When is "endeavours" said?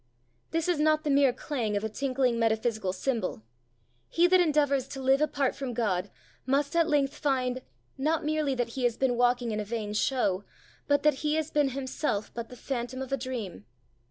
4.41-4.87